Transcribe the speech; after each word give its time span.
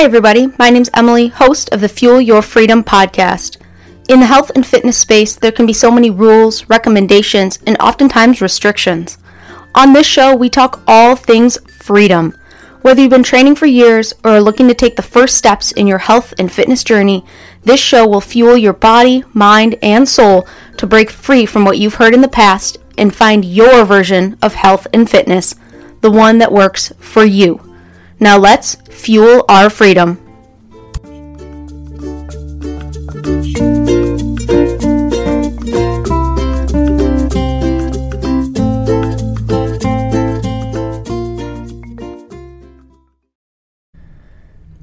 Hi, 0.00 0.06
everybody. 0.06 0.48
My 0.58 0.70
name's 0.70 0.88
Emily, 0.94 1.28
host 1.28 1.68
of 1.74 1.82
the 1.82 1.88
Fuel 1.90 2.22
Your 2.22 2.40
Freedom 2.40 2.82
podcast. 2.82 3.58
In 4.08 4.20
the 4.20 4.24
health 4.24 4.50
and 4.54 4.66
fitness 4.66 4.96
space, 4.96 5.36
there 5.36 5.52
can 5.52 5.66
be 5.66 5.74
so 5.74 5.90
many 5.90 6.10
rules, 6.10 6.66
recommendations, 6.70 7.58
and 7.66 7.76
oftentimes 7.80 8.40
restrictions. 8.40 9.18
On 9.74 9.92
this 9.92 10.06
show, 10.06 10.34
we 10.34 10.48
talk 10.48 10.82
all 10.88 11.16
things 11.16 11.58
freedom. 11.68 12.34
Whether 12.80 13.02
you've 13.02 13.10
been 13.10 13.22
training 13.22 13.56
for 13.56 13.66
years 13.66 14.14
or 14.24 14.30
are 14.30 14.40
looking 14.40 14.68
to 14.68 14.74
take 14.74 14.96
the 14.96 15.02
first 15.02 15.36
steps 15.36 15.70
in 15.72 15.86
your 15.86 15.98
health 15.98 16.32
and 16.38 16.50
fitness 16.50 16.82
journey, 16.82 17.22
this 17.64 17.78
show 17.78 18.08
will 18.08 18.22
fuel 18.22 18.56
your 18.56 18.72
body, 18.72 19.22
mind, 19.34 19.76
and 19.82 20.08
soul 20.08 20.48
to 20.78 20.86
break 20.86 21.10
free 21.10 21.44
from 21.44 21.66
what 21.66 21.76
you've 21.76 21.96
heard 21.96 22.14
in 22.14 22.22
the 22.22 22.26
past 22.26 22.78
and 22.96 23.14
find 23.14 23.44
your 23.44 23.84
version 23.84 24.38
of 24.40 24.54
health 24.54 24.86
and 24.94 25.10
fitness, 25.10 25.56
the 26.00 26.10
one 26.10 26.38
that 26.38 26.52
works 26.52 26.90
for 27.00 27.22
you. 27.22 27.69
Now 28.22 28.36
let's 28.36 28.74
fuel 28.74 29.46
our 29.48 29.70
freedom. 29.70 30.18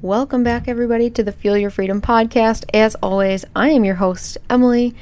Welcome 0.02 0.42
back, 0.42 0.66
everybody, 0.66 1.08
to 1.10 1.22
the 1.22 1.30
Fuel 1.30 1.56
Your 1.56 1.70
Freedom 1.70 2.02
podcast. 2.02 2.64
As 2.74 2.96
always, 2.96 3.44
I 3.54 3.70
am 3.70 3.84
your 3.84 3.96
host, 3.96 4.36
Emily, 4.50 4.96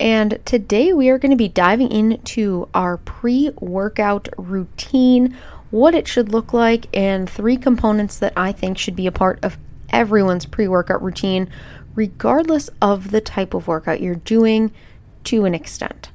and 0.00 0.40
today 0.44 0.92
we 0.92 1.08
are 1.08 1.18
going 1.18 1.30
to 1.30 1.36
be 1.36 1.46
diving 1.46 1.92
into 1.92 2.68
our 2.74 2.96
pre 2.96 3.50
workout 3.60 4.28
routine 4.36 5.36
what 5.70 5.94
it 5.94 6.08
should 6.08 6.30
look 6.30 6.52
like, 6.52 6.86
and 6.96 7.28
three 7.28 7.56
components 7.56 8.18
that 8.18 8.32
I 8.36 8.52
think 8.52 8.78
should 8.78 8.96
be 8.96 9.06
a 9.06 9.12
part 9.12 9.38
of 9.42 9.58
everyone's 9.90 10.46
pre 10.46 10.68
workout 10.68 11.02
routine, 11.02 11.48
regardless 11.94 12.68
of 12.80 13.10
the 13.10 13.20
type 13.20 13.54
of 13.54 13.68
workout 13.68 14.00
you're 14.00 14.14
doing 14.14 14.72
to 15.24 15.44
an 15.44 15.54
extent. 15.54 16.10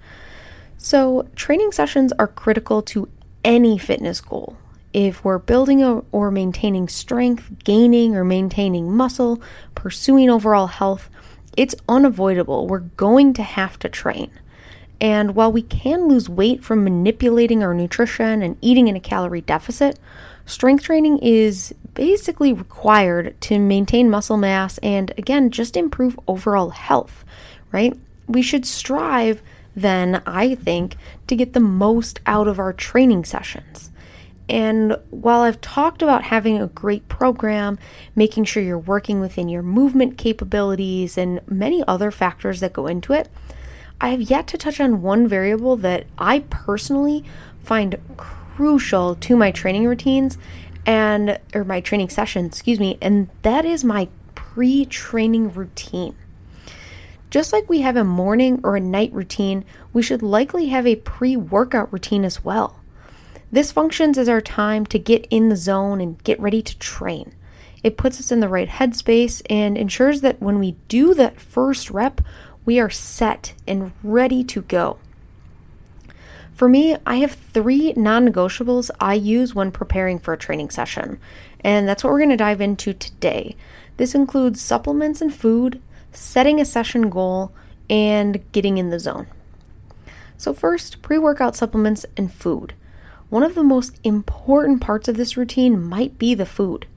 So, 0.77 1.27
training 1.35 1.72
sessions 1.73 2.11
are 2.17 2.27
critical 2.27 2.81
to 2.83 3.09
any 3.44 3.77
fitness 3.77 4.22
goal. 4.22 4.57
If 4.94 5.23
we're 5.23 5.38
building 5.38 5.83
or 5.83 6.31
maintaining 6.31 6.88
strength, 6.89 7.52
gaining 7.63 8.16
or 8.16 8.25
maintaining 8.25 8.91
muscle, 8.91 9.41
pursuing 9.73 10.29
overall 10.29 10.67
health, 10.67 11.09
it's 11.55 11.75
unavoidable. 11.88 12.67
We're 12.67 12.79
going 12.79 13.33
to 13.33 13.44
have 13.44 13.79
to 13.79 13.89
train. 13.89 14.31
And 15.02 15.33
while 15.33 15.52
we 15.52 15.63
can 15.63 16.07
lose 16.07 16.30
weight 16.30 16.63
from 16.63 16.83
manipulating 16.83 17.63
our 17.63 17.73
nutrition 17.73 18.44
and 18.44 18.55
eating 18.61 18.88
in 18.88 18.95
a 18.95 18.99
calorie 18.99 19.41
deficit, 19.41 19.97
strength 20.45 20.83
training 20.83 21.17
is 21.23 21.73
basically 21.95 22.53
required 22.53 23.35
to 23.41 23.57
maintain 23.57 24.11
muscle 24.11 24.38
mass 24.38 24.77
and, 24.77 25.11
again, 25.17 25.49
just 25.49 25.75
improve 25.75 26.19
overall 26.27 26.69
health, 26.69 27.25
right? 27.72 27.97
We 28.27 28.44
should 28.44 28.63
strive, 28.63 29.41
then, 29.75 30.22
I 30.27 30.53
think, 30.53 30.97
to 31.25 31.35
get 31.35 31.53
the 31.53 31.59
most 31.59 32.19
out 32.27 32.47
of 32.47 32.59
our 32.59 32.72
training 32.72 33.25
sessions. 33.25 33.89
And 34.47 34.97
while 35.09 35.41
I've 35.41 35.61
talked 35.61 36.03
about 36.03 36.25
having 36.25 36.61
a 36.61 36.67
great 36.67 37.07
program, 37.07 37.79
making 38.16 38.44
sure 38.44 38.61
you're 38.61 38.77
working 38.77 39.19
within 39.19 39.49
your 39.49 39.63
movement 39.63 40.17
capabilities, 40.19 41.17
and 41.17 41.41
many 41.47 41.83
other 41.88 42.11
factors 42.11 42.59
that 42.59 42.73
go 42.73 42.85
into 42.85 43.13
it, 43.13 43.29
I 44.02 44.09
have 44.09 44.21
yet 44.21 44.47
to 44.47 44.57
touch 44.57 44.80
on 44.80 45.03
one 45.03 45.28
variable 45.28 45.78
that 45.78 46.07
I 46.17 46.39
personally 46.50 47.23
find 47.63 48.00
crucial 48.17 49.13
to 49.16 49.38
my 49.38 49.51
training 49.51 49.85
routines 49.85 50.39
and 50.88 51.39
or 51.53 51.63
my 51.63 51.81
training 51.81 52.09
session, 52.09 52.47
excuse 52.47 52.79
me, 52.79 52.97
and 53.00 53.29
that 53.44 53.63
is 53.63 53.84
my 53.84 54.09
pre-training 54.34 55.53
routine. 55.53 56.16
Just 57.29 57.53
like 57.53 57.69
we 57.69 57.81
have 57.81 57.95
a 57.95 58.03
morning 58.03 58.59
or 58.63 58.75
a 58.75 58.81
night 58.81 59.13
routine, 59.13 59.63
we 59.94 60.01
should 60.01 60.23
likely 60.23 60.68
have 60.69 60.88
a 60.88 60.95
pre-workout 60.95 61.94
routine 61.94 62.25
as 62.25 62.44
well. 62.44 62.79
This 63.51 63.72
functions 63.72 64.18
as 64.18 64.28
our 64.28 64.41
time 64.41 64.85
to 64.88 64.97
get 64.97 65.28
in 65.29 65.50
the 65.50 65.56
zone 65.56 66.01
and 66.01 66.22
get 66.23 66.39
ready 66.39 66.63
to 66.63 66.78
train. 66.79 67.35
It 67.83 67.97
puts 67.97 68.19
us 68.19 68.31
in 68.31 68.39
the 68.39 68.50
right 68.50 68.69
headspace 68.69 69.41
and 69.50 69.78
ensures 69.78 70.22
that 70.22 70.41
when 70.41 70.59
we 70.59 70.73
do 70.88 71.13
that 71.13 71.39
first 71.39 71.89
rep, 71.91 72.22
we 72.71 72.79
are 72.79 72.89
set 72.89 73.53
and 73.67 73.91
ready 74.01 74.45
to 74.45 74.61
go. 74.61 74.97
For 76.53 76.69
me, 76.69 76.95
I 77.05 77.17
have 77.17 77.33
three 77.33 77.91
non 77.97 78.25
negotiables 78.25 78.89
I 78.97 79.15
use 79.15 79.53
when 79.53 79.71
preparing 79.73 80.19
for 80.19 80.33
a 80.33 80.37
training 80.37 80.69
session, 80.69 81.19
and 81.65 81.85
that's 81.85 82.01
what 82.01 82.13
we're 82.13 82.19
going 82.19 82.29
to 82.29 82.37
dive 82.37 82.61
into 82.61 82.93
today. 82.93 83.57
This 83.97 84.15
includes 84.15 84.61
supplements 84.61 85.19
and 85.19 85.35
food, 85.35 85.81
setting 86.13 86.61
a 86.61 86.65
session 86.65 87.09
goal, 87.09 87.51
and 87.89 88.41
getting 88.53 88.77
in 88.77 88.89
the 88.89 89.01
zone. 89.01 89.27
So, 90.38 90.53
first, 90.53 91.01
pre 91.01 91.17
workout 91.17 91.57
supplements 91.57 92.05
and 92.15 92.31
food. 92.31 92.73
One 93.29 93.43
of 93.43 93.53
the 93.53 93.63
most 93.63 93.99
important 94.05 94.79
parts 94.79 95.09
of 95.09 95.17
this 95.17 95.35
routine 95.35 95.83
might 95.83 96.17
be 96.17 96.33
the 96.35 96.45
food. 96.45 96.88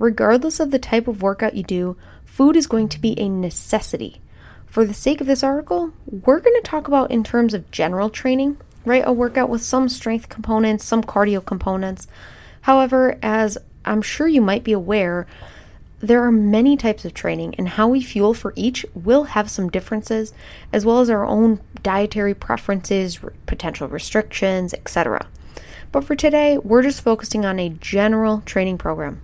Regardless 0.00 0.58
of 0.58 0.72
the 0.72 0.80
type 0.80 1.06
of 1.06 1.22
workout 1.22 1.54
you 1.54 1.62
do, 1.62 1.96
food 2.24 2.56
is 2.56 2.66
going 2.66 2.88
to 2.88 3.00
be 3.00 3.16
a 3.16 3.28
necessity. 3.28 4.20
For 4.74 4.84
the 4.84 4.92
sake 4.92 5.20
of 5.20 5.28
this 5.28 5.44
article, 5.44 5.92
we're 6.04 6.40
going 6.40 6.60
to 6.60 6.68
talk 6.68 6.88
about 6.88 7.12
in 7.12 7.22
terms 7.22 7.54
of 7.54 7.70
general 7.70 8.10
training, 8.10 8.56
right? 8.84 9.04
A 9.06 9.12
workout 9.12 9.48
with 9.48 9.62
some 9.62 9.88
strength 9.88 10.28
components, 10.28 10.84
some 10.84 11.04
cardio 11.04 11.46
components. 11.46 12.08
However, 12.62 13.16
as 13.22 13.56
I'm 13.84 14.02
sure 14.02 14.26
you 14.26 14.40
might 14.40 14.64
be 14.64 14.72
aware, 14.72 15.28
there 16.00 16.24
are 16.24 16.32
many 16.32 16.76
types 16.76 17.04
of 17.04 17.14
training, 17.14 17.54
and 17.56 17.68
how 17.68 17.86
we 17.86 18.02
fuel 18.02 18.34
for 18.34 18.52
each 18.56 18.84
will 18.96 19.22
have 19.22 19.48
some 19.48 19.70
differences, 19.70 20.32
as 20.72 20.84
well 20.84 20.98
as 20.98 21.08
our 21.08 21.24
own 21.24 21.60
dietary 21.84 22.34
preferences, 22.34 23.20
potential 23.46 23.86
restrictions, 23.86 24.74
etc. 24.74 25.28
But 25.92 26.02
for 26.02 26.16
today, 26.16 26.58
we're 26.58 26.82
just 26.82 27.00
focusing 27.00 27.44
on 27.44 27.60
a 27.60 27.68
general 27.68 28.42
training 28.44 28.78
program. 28.78 29.20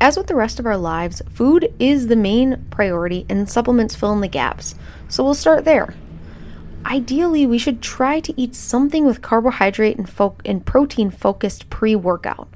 As 0.00 0.16
with 0.16 0.26
the 0.26 0.34
rest 0.34 0.58
of 0.58 0.66
our 0.66 0.76
lives, 0.76 1.22
food 1.32 1.72
is 1.78 2.08
the 2.08 2.16
main 2.16 2.66
priority 2.70 3.24
and 3.28 3.48
supplements 3.48 3.94
fill 3.94 4.12
in 4.12 4.20
the 4.20 4.28
gaps. 4.28 4.74
So 5.08 5.24
we'll 5.24 5.34
start 5.34 5.64
there. 5.64 5.94
Ideally, 6.84 7.46
we 7.46 7.56
should 7.56 7.80
try 7.80 8.20
to 8.20 8.38
eat 8.38 8.54
something 8.54 9.06
with 9.06 9.22
carbohydrate 9.22 9.96
and, 9.96 10.08
fo- 10.08 10.36
and 10.44 10.66
protein 10.66 11.10
focused 11.10 11.70
pre 11.70 11.96
workout, 11.96 12.48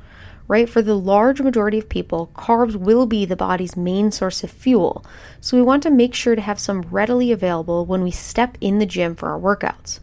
right? 0.49 0.69
For 0.69 0.83
the 0.83 0.99
large 0.99 1.41
majority 1.41 1.79
of 1.79 1.89
people, 1.89 2.31
carbs 2.35 2.77
will 2.77 3.07
be 3.07 3.25
the 3.25 3.37
body's 3.37 3.77
main 3.77 4.11
source 4.11 4.45
of 4.45 4.51
fuel. 4.51 5.03
So 5.41 5.57
we 5.57 5.63
want 5.63 5.83
to 5.85 5.91
make 5.91 6.15
sure 6.15 6.35
to 6.35 6.43
have 6.43 6.61
some 6.61 6.83
readily 6.83 7.33
available 7.33 7.87
when 7.87 8.03
we 8.03 8.11
step 8.11 8.59
in 8.61 8.81
the 8.81 8.87
gym 8.87 9.15
for 9.15 9.31
our 9.31 9.41
workouts. 9.41 10.01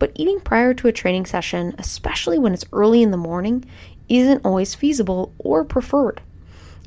But 0.00 0.12
eating 0.16 0.40
prior 0.40 0.74
to 0.74 0.88
a 0.88 0.92
training 0.92 1.26
session, 1.26 1.74
especially 1.78 2.38
when 2.38 2.54
it's 2.54 2.66
early 2.72 3.02
in 3.02 3.12
the 3.12 3.16
morning, 3.16 3.64
isn't 4.08 4.44
always 4.44 4.74
feasible 4.74 5.32
or 5.38 5.64
preferred. 5.64 6.22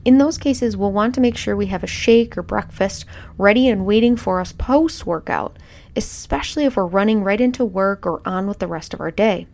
In 0.03 0.17
those 0.17 0.37
cases, 0.37 0.75
we'll 0.75 0.91
want 0.91 1.13
to 1.15 1.21
make 1.21 1.37
sure 1.37 1.55
we 1.55 1.67
have 1.67 1.83
a 1.83 1.87
shake 1.87 2.37
or 2.37 2.41
breakfast 2.41 3.05
ready 3.37 3.67
and 3.67 3.85
waiting 3.85 4.15
for 4.15 4.39
us 4.39 4.51
post 4.51 5.05
workout, 5.05 5.57
especially 5.95 6.65
if 6.65 6.75
we're 6.75 6.85
running 6.85 7.23
right 7.23 7.39
into 7.39 7.63
work 7.63 8.05
or 8.05 8.21
on 8.25 8.47
with 8.47 8.59
the 8.59 8.67
rest 8.67 8.93
of 8.93 9.01
our 9.01 9.11
day. 9.11 9.47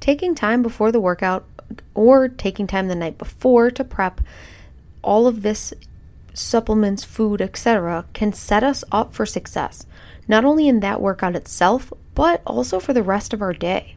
Taking 0.00 0.34
time 0.34 0.62
before 0.62 0.90
the 0.90 1.00
workout 1.00 1.44
or 1.94 2.28
taking 2.28 2.66
time 2.66 2.88
the 2.88 2.94
night 2.94 3.18
before 3.18 3.70
to 3.70 3.84
prep 3.84 4.22
all 5.02 5.26
of 5.26 5.42
this 5.42 5.74
supplements, 6.32 7.04
food, 7.04 7.42
etc., 7.42 8.06
can 8.14 8.32
set 8.32 8.64
us 8.64 8.84
up 8.90 9.12
for 9.12 9.26
success, 9.26 9.84
not 10.26 10.44
only 10.44 10.68
in 10.68 10.80
that 10.80 11.00
workout 11.00 11.36
itself, 11.36 11.92
but 12.14 12.40
also 12.46 12.78
for 12.80 12.92
the 12.92 13.02
rest 13.02 13.34
of 13.34 13.42
our 13.42 13.52
day. 13.52 13.96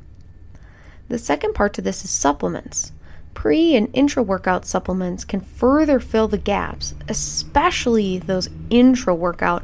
The 1.08 1.18
second 1.18 1.54
part 1.54 1.74
to 1.75 1.81
this 1.81 2.04
is 2.04 2.10
supplements. 2.10 2.92
Pre 3.34 3.76
and 3.76 3.90
intra 3.94 4.24
workout 4.24 4.66
supplements 4.66 5.26
can 5.26 5.42
further 5.42 6.00
fill 6.00 6.28
the 6.28 6.38
gaps, 6.38 6.94
especially 7.10 8.20
those 8.20 8.50
intra 8.70 9.14
workout 9.14 9.64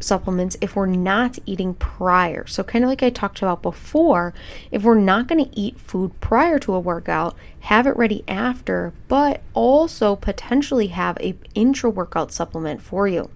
supplements 0.00 0.56
if 0.60 0.76
we're 0.76 0.86
not 0.86 1.38
eating 1.46 1.74
prior. 1.74 2.46
So, 2.46 2.62
kind 2.62 2.84
of 2.84 2.90
like 2.90 3.02
I 3.02 3.10
talked 3.10 3.38
about 3.38 3.62
before, 3.62 4.34
if 4.70 4.82
we're 4.82 4.94
not 4.94 5.26
going 5.26 5.44
to 5.44 5.58
eat 5.58 5.80
food 5.80 6.18
prior 6.20 6.58
to 6.60 6.74
a 6.74 6.80
workout, 6.80 7.34
have 7.60 7.86
it 7.86 7.96
ready 7.96 8.24
after, 8.28 8.92
but 9.08 9.42
also 9.54 10.16
potentially 10.16 10.88
have 10.88 11.16
a 11.18 11.36
intra 11.54 11.90
workout 11.90 12.32
supplement 12.32 12.82
for 12.82 13.08
you. 13.08 13.30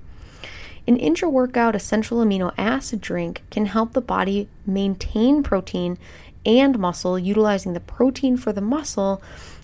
An 0.87 0.97
intra 0.97 1.29
workout 1.29 1.77
essential 1.77 2.19
amino 2.19 2.53
acid 2.57 3.01
drink 3.01 3.43
can 3.51 3.67
help 3.67 3.93
the 3.93 4.01
body 4.01 4.49
maintain 4.67 5.43
protein 5.43 5.99
and 6.47 6.79
muscle, 6.79 7.19
utilizing 7.19 7.75
the 7.75 7.81
protein 7.81 8.37
for 8.37 8.53
the 8.53 8.63
muscle 8.63 9.23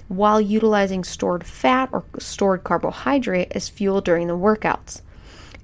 while 0.08 0.40
utilizing 0.40 1.04
stored 1.04 1.44
fat 1.44 1.88
or 1.92 2.04
stored 2.18 2.64
carbohydrate 2.64 3.52
as 3.52 3.68
fuel 3.68 4.00
during 4.00 4.28
the 4.28 4.36
workouts. 4.36 5.02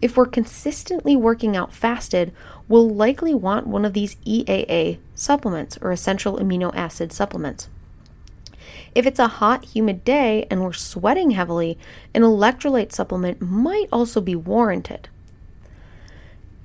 If 0.01 0.17
we're 0.17 0.27
consistently 0.27 1.15
working 1.15 1.57
out 1.57 1.73
fasted, 1.73 2.33
we'll 2.69 2.91
likely 2.91 3.35
want 3.35 3.69
one 3.69 3.85
of 3.85 3.93
these 3.93 4.17
EAA 4.27 4.99
supplements 5.15 5.79
or 5.81 5.93
essential 5.93 6.39
amino 6.39 6.75
acid 6.75 7.13
supplements. 7.13 7.69
If 8.95 9.07
it's 9.07 9.21
a 9.21 9.29
hot, 9.29 9.65
humid 9.67 10.05
day 10.05 10.47
and 10.51 10.63
we're 10.63 10.73
sweating 10.73 11.31
heavily, 11.31 11.79
an 12.15 12.23
electrolyte 12.23 12.93
supplement 12.93 13.41
might 13.41 13.89
also 13.93 14.21
be 14.21 14.35
warranted. 14.35 15.09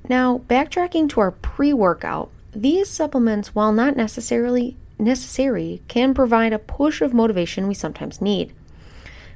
Now, 0.09 0.39
backtracking 0.49 1.09
to 1.09 1.19
our 1.19 1.31
pre 1.31 1.73
workout, 1.73 2.31
these 2.51 2.89
supplements, 2.89 3.53
while 3.53 3.71
not 3.71 3.95
necessarily 3.95 4.77
necessary, 4.99 5.81
can 5.87 6.13
provide 6.13 6.53
a 6.53 6.59
push 6.59 7.01
of 7.01 7.13
motivation 7.13 7.67
we 7.67 7.73
sometimes 7.73 8.21
need. 8.21 8.53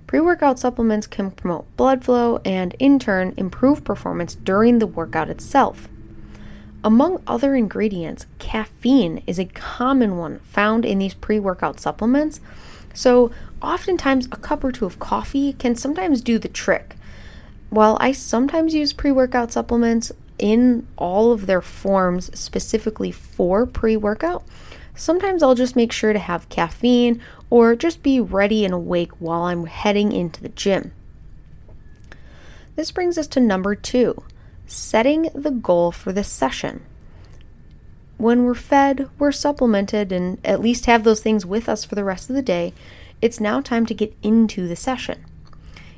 Pre 0.08 0.20
workout 0.20 0.60
supplements 0.60 1.08
can 1.08 1.32
promote 1.32 1.76
blood 1.78 2.04
flow 2.04 2.42
and, 2.44 2.76
in 2.80 3.00
turn, 3.00 3.34
improve 3.38 3.84
performance 3.84 4.36
during 4.36 4.80
the 4.80 4.88
workout 4.88 5.30
itself. 5.30 5.88
Among 6.84 7.22
other 7.28 7.56
ingredients, 7.56 8.26
caffeine 8.40 9.22
is 9.28 9.40
a 9.40 9.46
common 9.46 10.18
one 10.18 10.40
found 10.40 10.84
in 10.84 11.00
these 11.00 11.14
pre 11.14 11.40
workout 11.40 11.80
supplements. 11.80 12.42
So, 12.94 13.32
oftentimes, 13.62 14.26
a 14.32 14.38
cup 14.38 14.64
or 14.64 14.72
two 14.72 14.86
of 14.86 15.00
coffee 15.00 15.54
can 15.54 15.76
sometimes 15.76 16.22
do 16.22 16.40
the 16.40 16.50
trick. 16.50 16.96
While 17.70 17.98
I 18.02 18.12
sometimes 18.12 18.74
use 18.74 18.94
pre 18.94 19.12
workout 19.12 19.52
supplements 19.52 20.12
in 20.40 20.88
all 20.98 21.32
of 21.32 21.46
their 21.46 21.62
forms 21.62 22.38
specifically 22.38 23.12
for 23.12 23.66
pre 23.66 23.96
workout, 23.96 24.44
sometimes 24.96 25.44
I'll 25.44 25.56
just 25.56 25.76
make 25.76 25.92
sure 25.92 26.14
to 26.14 26.20
have 26.20 26.50
caffeine 26.50 27.22
or 27.50 27.76
just 27.76 28.04
be 28.04 28.20
ready 28.20 28.66
and 28.66 28.74
awake 28.74 29.12
while 29.20 29.44
I'm 29.44 29.66
heading 29.66 30.12
into 30.12 30.42
the 30.42 30.50
gym. 30.50 30.94
This 32.76 32.92
brings 32.92 33.18
us 33.18 33.28
to 33.28 33.40
number 33.40 33.76
two 33.76 34.24
setting 34.66 35.30
the 35.36 35.52
goal 35.52 35.92
for 35.92 36.14
the 36.14 36.24
session. 36.24 36.82
When 38.18 38.44
we're 38.44 38.54
fed, 38.54 39.10
we're 39.20 39.32
supplemented, 39.32 40.12
and 40.12 40.38
at 40.46 40.62
least 40.62 40.86
have 40.86 41.04
those 41.04 41.22
things 41.22 41.46
with 41.46 41.68
us 41.68 41.84
for 41.84 41.96
the 41.96 42.04
rest 42.04 42.30
of 42.30 42.36
the 42.36 42.42
day, 42.42 42.74
it's 43.22 43.40
now 43.40 43.60
time 43.62 43.86
to 43.88 43.94
get 43.94 44.16
into 44.24 44.68
the 44.68 44.76
session. 44.76 45.26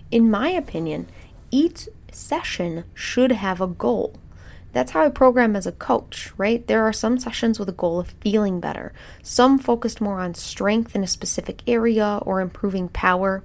In 0.09 0.31
my 0.31 0.49
opinion, 0.49 1.07
each 1.51 1.87
session 2.11 2.85
should 2.93 3.31
have 3.31 3.61
a 3.61 3.67
goal. 3.67 4.15
That's 4.73 4.91
how 4.91 5.05
I 5.05 5.09
program 5.09 5.55
as 5.55 5.67
a 5.67 5.71
coach, 5.71 6.33
right? 6.35 6.65
There 6.65 6.83
are 6.83 6.91
some 6.91 7.19
sessions 7.19 7.59
with 7.59 7.69
a 7.69 7.73
goal 7.73 7.99
of 7.99 8.15
feeling 8.21 8.59
better, 8.59 8.91
some 9.21 9.59
focused 9.59 10.01
more 10.01 10.19
on 10.19 10.33
strength 10.33 10.95
in 10.95 11.03
a 11.03 11.07
specific 11.07 11.61
area 11.67 12.19
or 12.23 12.41
improving 12.41 12.89
power. 12.89 13.43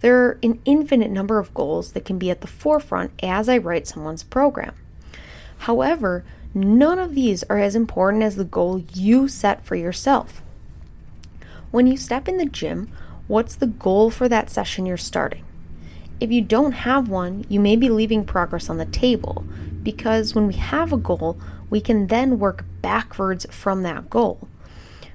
There 0.00 0.24
are 0.24 0.38
an 0.42 0.60
infinite 0.64 1.10
number 1.10 1.38
of 1.38 1.54
goals 1.54 1.92
that 1.92 2.04
can 2.04 2.18
be 2.18 2.30
at 2.30 2.40
the 2.40 2.48
forefront 2.48 3.12
as 3.22 3.48
I 3.48 3.58
write 3.58 3.86
someone's 3.86 4.24
program. 4.24 4.74
However, 5.58 6.24
none 6.52 6.98
of 6.98 7.14
these 7.14 7.44
are 7.44 7.58
as 7.58 7.76
important 7.76 8.24
as 8.24 8.34
the 8.34 8.44
goal 8.44 8.82
you 8.92 9.28
set 9.28 9.64
for 9.64 9.76
yourself. 9.76 10.42
When 11.70 11.86
you 11.86 11.96
step 11.96 12.28
in 12.28 12.38
the 12.38 12.44
gym, 12.44 12.90
what's 13.28 13.54
the 13.54 13.66
goal 13.66 14.10
for 14.10 14.28
that 14.28 14.50
session 14.50 14.84
you're 14.84 14.96
starting? 14.96 15.44
If 16.18 16.32
you 16.32 16.42
don't 16.42 16.72
have 16.72 17.08
one, 17.08 17.44
you 17.48 17.60
may 17.60 17.76
be 17.76 17.88
leaving 17.88 18.24
progress 18.24 18.68
on 18.68 18.78
the 18.78 18.86
table 18.86 19.44
because 19.86 20.34
when 20.34 20.48
we 20.48 20.54
have 20.54 20.92
a 20.92 20.96
goal, 20.96 21.38
we 21.70 21.80
can 21.80 22.08
then 22.08 22.40
work 22.40 22.64
backwards 22.82 23.46
from 23.50 23.84
that 23.84 24.10
goal. 24.10 24.48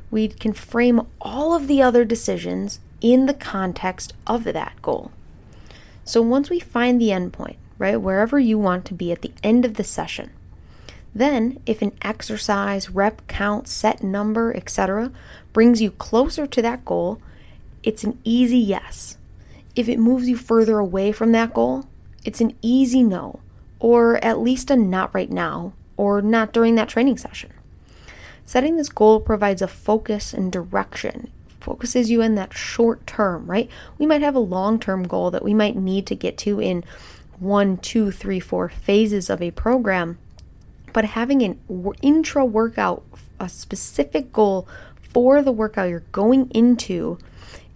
We 0.09 0.29
can 0.29 0.53
frame 0.53 1.05
all 1.19 1.53
of 1.53 1.67
the 1.67 1.81
other 1.81 2.05
decisions 2.05 2.79
in 3.01 3.25
the 3.25 3.33
context 3.33 4.13
of 4.25 4.45
that 4.45 4.81
goal. 4.81 5.11
So 6.05 6.21
once 6.21 6.49
we 6.49 6.61
find 6.61 7.01
the 7.01 7.09
endpoint, 7.09 7.57
right, 7.79 7.99
wherever 7.99 8.39
you 8.39 8.57
want 8.57 8.85
to 8.85 8.93
be 8.93 9.11
at 9.11 9.23
the 9.23 9.33
end 9.43 9.65
of 9.65 9.73
the 9.73 9.83
session, 9.83 10.31
then 11.13 11.59
if 11.65 11.81
an 11.81 11.91
exercise, 12.01 12.89
rep 12.89 13.27
count, 13.27 13.67
set 13.67 14.01
number, 14.01 14.55
etc., 14.55 15.11
brings 15.51 15.81
you 15.81 15.91
closer 15.91 16.47
to 16.47 16.61
that 16.61 16.85
goal, 16.85 17.21
it's 17.83 18.05
an 18.05 18.17
easy 18.23 18.59
yes. 18.59 19.17
If 19.75 19.89
it 19.89 19.99
moves 19.99 20.29
you 20.29 20.37
further 20.37 20.79
away 20.79 21.11
from 21.11 21.33
that 21.33 21.53
goal, 21.53 21.87
it's 22.23 22.39
an 22.39 22.55
easy 22.61 23.03
no 23.03 23.41
or 23.81 24.23
at 24.23 24.39
least 24.39 24.69
a 24.69 24.75
not 24.75 25.13
right 25.13 25.31
now, 25.31 25.73
or 25.97 26.21
not 26.21 26.53
during 26.53 26.75
that 26.75 26.87
training 26.87 27.17
session. 27.17 27.51
Setting 28.45 28.77
this 28.77 28.89
goal 28.89 29.19
provides 29.19 29.61
a 29.61 29.67
focus 29.67 30.33
and 30.33 30.51
direction, 30.51 31.31
focuses 31.59 32.11
you 32.11 32.21
in 32.21 32.35
that 32.35 32.53
short 32.53 33.07
term, 33.07 33.47
right? 33.47 33.69
We 33.97 34.05
might 34.05 34.21
have 34.21 34.35
a 34.35 34.39
long 34.39 34.79
term 34.79 35.07
goal 35.07 35.31
that 35.31 35.43
we 35.43 35.55
might 35.55 35.75
need 35.75 36.05
to 36.07 36.15
get 36.15 36.37
to 36.39 36.61
in 36.61 36.83
one, 37.39 37.77
two, 37.77 38.11
three, 38.11 38.39
four 38.39 38.69
phases 38.69 39.31
of 39.31 39.41
a 39.41 39.49
program, 39.49 40.19
but 40.93 41.05
having 41.05 41.41
an 41.41 41.59
intra 42.03 42.45
workout, 42.45 43.03
a 43.39 43.49
specific 43.49 44.31
goal 44.31 44.67
for 45.01 45.41
the 45.41 45.51
workout 45.51 45.89
you're 45.89 46.03
going 46.11 46.51
into 46.51 47.17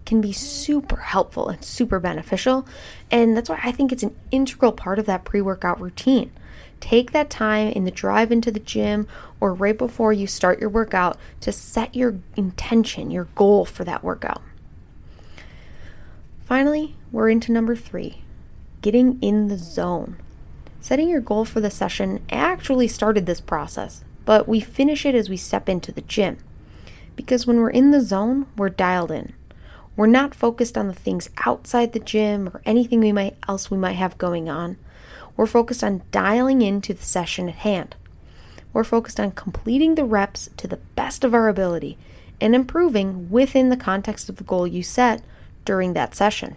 can 0.06 0.20
be 0.20 0.32
super 0.32 0.96
helpful 0.96 1.48
and 1.48 1.62
super 1.62 2.00
beneficial. 2.00 2.66
And 3.10 3.36
that's 3.36 3.50
why 3.50 3.60
I 3.62 3.72
think 3.72 3.92
it's 3.92 4.02
an 4.02 4.16
integral 4.30 4.72
part 4.72 4.98
of 4.98 5.06
that 5.06 5.24
pre 5.24 5.40
workout 5.42 5.80
routine. 5.80 6.30
Take 6.80 7.12
that 7.12 7.30
time 7.30 7.68
in 7.68 7.84
the 7.84 7.90
drive 7.90 8.30
into 8.30 8.50
the 8.50 8.60
gym 8.60 9.08
or 9.40 9.52
right 9.52 9.76
before 9.76 10.12
you 10.12 10.26
start 10.26 10.60
your 10.60 10.68
workout 10.68 11.18
to 11.40 11.52
set 11.52 11.94
your 11.94 12.18
intention, 12.36 13.10
your 13.10 13.28
goal 13.34 13.64
for 13.64 13.84
that 13.84 14.04
workout. 14.04 14.42
Finally, 16.44 16.94
we're 17.10 17.28
into 17.28 17.50
number 17.50 17.74
three 17.74 18.22
getting 18.82 19.18
in 19.20 19.48
the 19.48 19.58
zone. 19.58 20.16
Setting 20.80 21.08
your 21.08 21.20
goal 21.20 21.44
for 21.44 21.60
the 21.60 21.70
session 21.70 22.24
actually 22.30 22.86
started 22.86 23.26
this 23.26 23.40
process, 23.40 24.04
but 24.24 24.46
we 24.46 24.60
finish 24.60 25.04
it 25.04 25.16
as 25.16 25.28
we 25.28 25.36
step 25.36 25.68
into 25.68 25.90
the 25.90 26.02
gym. 26.02 26.38
Because 27.16 27.46
when 27.46 27.56
we're 27.56 27.70
in 27.70 27.90
the 27.90 28.00
zone, 28.00 28.46
we're 28.56 28.68
dialed 28.68 29.10
in. 29.10 29.32
We're 29.96 30.06
not 30.06 30.34
focused 30.34 30.76
on 30.76 30.88
the 30.88 30.94
things 30.94 31.30
outside 31.46 31.92
the 31.92 31.98
gym 31.98 32.50
or 32.52 32.60
anything 32.66 33.00
we 33.00 33.12
might 33.12 33.36
else 33.48 33.70
we 33.70 33.78
might 33.78 33.94
have 33.94 34.18
going 34.18 34.46
on. 34.46 34.76
We're 35.36 35.46
focused 35.46 35.82
on 35.82 36.02
dialing 36.10 36.60
into 36.60 36.92
the 36.92 37.02
session 37.02 37.48
at 37.48 37.56
hand. 37.56 37.96
We're 38.74 38.84
focused 38.84 39.18
on 39.18 39.30
completing 39.32 39.94
the 39.94 40.04
reps 40.04 40.50
to 40.58 40.68
the 40.68 40.80
best 40.96 41.24
of 41.24 41.32
our 41.32 41.48
ability 41.48 41.96
and 42.42 42.54
improving 42.54 43.30
within 43.30 43.70
the 43.70 43.76
context 43.76 44.28
of 44.28 44.36
the 44.36 44.44
goal 44.44 44.66
you 44.66 44.82
set 44.82 45.22
during 45.64 45.94
that 45.94 46.14
session. 46.14 46.56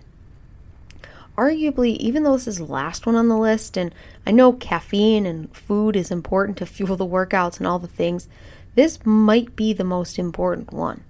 Arguably, 1.37 1.95
even 1.95 2.23
though 2.23 2.33
this 2.33 2.47
is 2.47 2.57
the 2.57 2.65
last 2.65 3.05
one 3.05 3.15
on 3.15 3.29
the 3.29 3.37
list, 3.37 3.77
and 3.77 3.95
I 4.27 4.31
know 4.31 4.51
caffeine 4.51 5.25
and 5.25 5.55
food 5.55 5.95
is 5.95 6.11
important 6.11 6.57
to 6.57 6.65
fuel 6.65 6.97
the 6.97 7.07
workouts 7.07 7.59
and 7.59 7.65
all 7.65 7.79
the 7.79 7.87
things, 7.87 8.27
this 8.75 9.05
might 9.05 9.55
be 9.55 9.71
the 9.71 9.85
most 9.85 10.19
important 10.19 10.73
one 10.73 11.05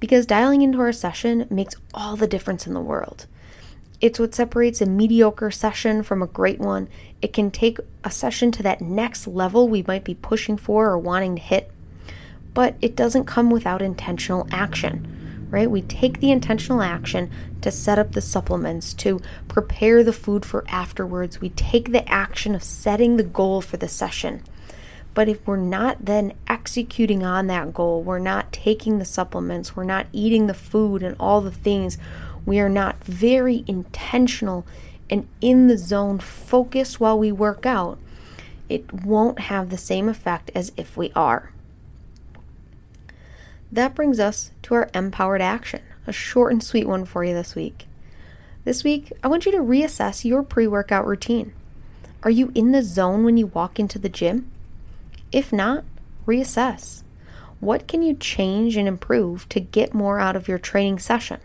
because 0.00 0.26
dialing 0.26 0.62
into 0.62 0.80
our 0.80 0.92
session 0.92 1.46
makes 1.50 1.76
all 1.94 2.16
the 2.16 2.26
difference 2.26 2.66
in 2.66 2.74
the 2.74 2.80
world. 2.80 3.26
It's 4.00 4.18
what 4.18 4.34
separates 4.34 4.82
a 4.82 4.86
mediocre 4.86 5.50
session 5.50 6.02
from 6.02 6.22
a 6.22 6.26
great 6.26 6.58
one. 6.58 6.88
It 7.22 7.32
can 7.32 7.50
take 7.50 7.78
a 8.04 8.10
session 8.10 8.52
to 8.52 8.62
that 8.62 8.82
next 8.82 9.26
level 9.26 9.68
we 9.68 9.84
might 9.86 10.04
be 10.04 10.14
pushing 10.14 10.58
for 10.58 10.86
or 10.86 10.98
wanting 10.98 11.36
to 11.36 11.42
hit, 11.42 11.70
but 12.52 12.76
it 12.82 12.94
doesn't 12.94 13.24
come 13.24 13.50
without 13.50 13.80
intentional 13.80 14.46
action, 14.50 15.46
right? 15.50 15.70
We 15.70 15.80
take 15.80 16.20
the 16.20 16.30
intentional 16.30 16.82
action 16.82 17.30
to 17.62 17.70
set 17.70 17.98
up 17.98 18.12
the 18.12 18.20
supplements, 18.20 18.92
to 18.94 19.20
prepare 19.48 20.04
the 20.04 20.12
food 20.12 20.44
for 20.44 20.64
afterwards. 20.68 21.40
We 21.40 21.48
take 21.50 21.92
the 21.92 22.06
action 22.06 22.54
of 22.54 22.62
setting 22.62 23.16
the 23.16 23.22
goal 23.22 23.62
for 23.62 23.78
the 23.78 23.88
session. 23.88 24.42
But 25.16 25.30
if 25.30 25.46
we're 25.46 25.56
not 25.56 26.04
then 26.04 26.34
executing 26.46 27.22
on 27.24 27.46
that 27.46 27.72
goal, 27.72 28.02
we're 28.02 28.18
not 28.18 28.52
taking 28.52 28.98
the 28.98 29.06
supplements, 29.06 29.74
we're 29.74 29.82
not 29.82 30.08
eating 30.12 30.46
the 30.46 30.52
food 30.52 31.02
and 31.02 31.16
all 31.18 31.40
the 31.40 31.50
things, 31.50 31.96
we 32.44 32.60
are 32.60 32.68
not 32.68 33.02
very 33.02 33.64
intentional 33.66 34.66
and 35.08 35.26
in 35.40 35.68
the 35.68 35.78
zone 35.78 36.18
focused 36.18 37.00
while 37.00 37.18
we 37.18 37.32
work 37.32 37.64
out, 37.64 37.98
it 38.68 38.92
won't 38.92 39.38
have 39.38 39.70
the 39.70 39.78
same 39.78 40.10
effect 40.10 40.50
as 40.54 40.70
if 40.76 40.98
we 40.98 41.12
are. 41.16 41.50
That 43.72 43.94
brings 43.94 44.20
us 44.20 44.50
to 44.64 44.74
our 44.74 44.90
empowered 44.92 45.40
action, 45.40 45.80
a 46.06 46.12
short 46.12 46.52
and 46.52 46.62
sweet 46.62 46.86
one 46.86 47.06
for 47.06 47.24
you 47.24 47.32
this 47.32 47.54
week. 47.54 47.86
This 48.64 48.84
week, 48.84 49.14
I 49.24 49.28
want 49.28 49.46
you 49.46 49.52
to 49.52 49.62
reassess 49.62 50.26
your 50.26 50.42
pre 50.42 50.66
workout 50.66 51.06
routine. 51.06 51.54
Are 52.22 52.30
you 52.30 52.52
in 52.54 52.72
the 52.72 52.82
zone 52.82 53.24
when 53.24 53.38
you 53.38 53.46
walk 53.46 53.80
into 53.80 53.98
the 53.98 54.10
gym? 54.10 54.50
If 55.32 55.52
not, 55.52 55.84
reassess. 56.26 57.02
What 57.60 57.88
can 57.88 58.02
you 58.02 58.14
change 58.14 58.76
and 58.76 58.86
improve 58.86 59.48
to 59.48 59.60
get 59.60 59.94
more 59.94 60.20
out 60.20 60.36
of 60.36 60.48
your 60.48 60.58
training 60.58 60.98
session? 60.98 61.40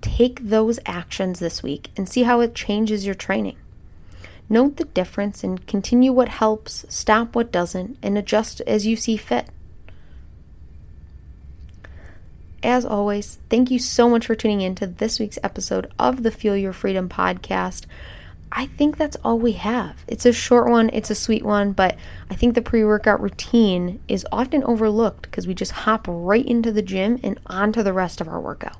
Take 0.00 0.40
those 0.40 0.78
actions 0.86 1.38
this 1.38 1.62
week 1.62 1.90
and 1.96 2.08
see 2.08 2.22
how 2.22 2.40
it 2.40 2.54
changes 2.54 3.04
your 3.04 3.14
training. 3.14 3.56
Note 4.48 4.76
the 4.76 4.84
difference 4.84 5.42
and 5.42 5.66
continue 5.66 6.12
what 6.12 6.28
helps, 6.28 6.84
stop 6.88 7.34
what 7.34 7.50
doesn't, 7.50 7.98
and 8.02 8.16
adjust 8.16 8.60
as 8.62 8.86
you 8.86 8.94
see 8.94 9.16
fit. 9.16 9.48
As 12.62 12.84
always, 12.84 13.38
thank 13.50 13.70
you 13.70 13.78
so 13.78 14.08
much 14.08 14.26
for 14.26 14.34
tuning 14.34 14.60
in 14.60 14.74
to 14.76 14.86
this 14.86 15.18
week's 15.18 15.38
episode 15.42 15.90
of 15.98 16.22
the 16.22 16.30
Fuel 16.30 16.56
Your 16.56 16.72
Freedom 16.72 17.08
podcast. 17.08 17.86
I 18.52 18.66
think 18.66 18.96
that's 18.96 19.16
all 19.24 19.38
we 19.38 19.52
have. 19.52 20.04
It's 20.06 20.24
a 20.24 20.32
short 20.32 20.70
one, 20.70 20.88
it's 20.92 21.10
a 21.10 21.14
sweet 21.14 21.44
one, 21.44 21.72
but 21.72 21.96
I 22.30 22.34
think 22.34 22.54
the 22.54 22.62
pre 22.62 22.84
workout 22.84 23.20
routine 23.20 24.00
is 24.08 24.26
often 24.32 24.62
overlooked 24.64 25.22
because 25.22 25.46
we 25.46 25.54
just 25.54 25.72
hop 25.72 26.06
right 26.08 26.46
into 26.46 26.72
the 26.72 26.82
gym 26.82 27.18
and 27.22 27.38
onto 27.46 27.82
the 27.82 27.92
rest 27.92 28.20
of 28.20 28.28
our 28.28 28.40
workout. 28.40 28.78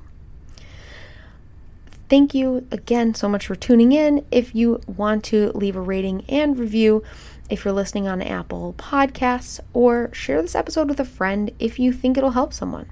thank 2.09 2.35
you 2.35 2.65
again 2.71 3.15
so 3.15 3.29
much 3.29 3.47
for 3.49 3.57
tuning 3.57 3.91
in. 3.91 4.25
If 4.31 4.55
you 4.55 4.81
want 4.87 5.25
to 5.25 5.51
leave 5.53 5.75
a 5.75 5.81
rating 5.81 6.25
and 6.29 6.57
review, 6.57 7.03
if 7.51 7.65
you're 7.65 7.75
listening 7.75 8.07
on 8.09 8.23
Apple 8.23 8.75
Podcasts, 8.79 9.61
or 9.73 10.11
share 10.13 10.41
this 10.41 10.55
episode 10.55 10.89
with 10.89 11.01
a 11.01 11.05
friend 11.05 11.51
if 11.59 11.79
you 11.79 11.93
think 11.93 12.17
it'll 12.17 12.31
help 12.31 12.53
someone. 12.53 12.87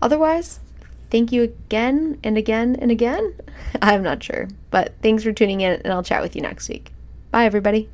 Otherwise, 0.00 0.60
thank 1.10 1.32
you 1.32 1.42
again 1.42 2.18
and 2.22 2.36
again 2.36 2.76
and 2.76 2.90
again. 2.90 3.34
I'm 3.82 4.02
not 4.02 4.22
sure, 4.22 4.48
but 4.70 4.94
thanks 5.02 5.22
for 5.22 5.32
tuning 5.32 5.60
in, 5.60 5.80
and 5.82 5.92
I'll 5.92 6.02
chat 6.02 6.22
with 6.22 6.36
you 6.36 6.42
next 6.42 6.68
week. 6.68 6.92
Bye, 7.30 7.44
everybody. 7.44 7.88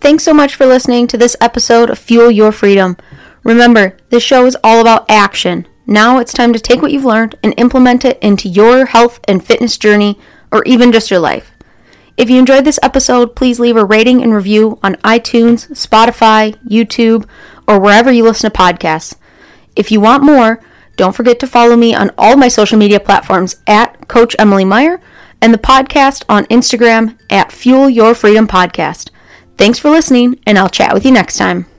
Thanks 0.00 0.24
so 0.24 0.32
much 0.32 0.54
for 0.54 0.66
listening 0.66 1.06
to 1.08 1.18
this 1.18 1.36
episode 1.40 1.90
of 1.90 1.98
Fuel 1.98 2.30
Your 2.30 2.52
Freedom. 2.52 2.96
Remember, 3.44 3.96
this 4.08 4.22
show 4.22 4.46
is 4.46 4.56
all 4.64 4.80
about 4.80 5.08
action. 5.10 5.66
Now 5.86 6.18
it's 6.18 6.32
time 6.32 6.52
to 6.52 6.58
take 6.58 6.82
what 6.82 6.92
you've 6.92 7.04
learned 7.04 7.36
and 7.42 7.54
implement 7.56 8.04
it 8.04 8.18
into 8.22 8.48
your 8.48 8.86
health 8.86 9.20
and 9.28 9.44
fitness 9.44 9.76
journey, 9.76 10.18
or 10.50 10.62
even 10.64 10.92
just 10.92 11.10
your 11.10 11.20
life. 11.20 11.49
If 12.20 12.28
you 12.28 12.38
enjoyed 12.38 12.66
this 12.66 12.78
episode, 12.82 13.34
please 13.34 13.58
leave 13.58 13.78
a 13.78 13.84
rating 13.86 14.22
and 14.22 14.34
review 14.34 14.78
on 14.82 14.96
iTunes, 14.96 15.70
Spotify, 15.70 16.54
YouTube, 16.68 17.26
or 17.66 17.80
wherever 17.80 18.12
you 18.12 18.24
listen 18.24 18.50
to 18.50 18.58
podcasts. 18.58 19.16
If 19.74 19.90
you 19.90 20.02
want 20.02 20.22
more, 20.22 20.60
don't 20.96 21.16
forget 21.16 21.40
to 21.40 21.46
follow 21.46 21.76
me 21.76 21.94
on 21.94 22.10
all 22.18 22.36
my 22.36 22.48
social 22.48 22.76
media 22.76 23.00
platforms 23.00 23.56
at 23.66 24.06
Coach 24.06 24.36
Emily 24.38 24.66
Meyer 24.66 25.00
and 25.40 25.54
the 25.54 25.58
podcast 25.58 26.24
on 26.28 26.44
Instagram 26.48 27.16
at 27.30 27.52
Fuel 27.52 27.88
Your 27.88 28.14
Freedom 28.14 28.46
Podcast. 28.46 29.08
Thanks 29.56 29.78
for 29.78 29.88
listening, 29.88 30.38
and 30.46 30.58
I'll 30.58 30.68
chat 30.68 30.92
with 30.92 31.06
you 31.06 31.12
next 31.12 31.38
time. 31.38 31.69